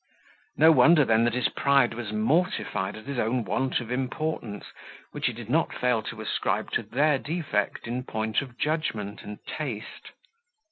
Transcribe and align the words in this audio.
No 0.57 0.71
wonder, 0.71 1.05
then, 1.05 1.25
that 1.25 1.35
his 1.35 1.47
pride 1.49 1.93
was 1.93 2.11
mortified 2.11 2.95
at 2.95 3.05
his 3.05 3.19
own 3.19 3.43
want 3.43 3.79
of 3.79 3.91
importance, 3.91 4.65
which 5.11 5.27
he 5.27 5.31
did 5.31 5.47
not 5.47 5.71
fail 5.77 6.01
to 6.01 6.21
ascribe 6.21 6.71
to 6.71 6.81
their 6.81 7.19
defect 7.19 7.85
in 7.85 8.03
point 8.03 8.41
of 8.41 8.57
judgment 8.57 9.21
and 9.21 9.45
taste. 9.45 10.09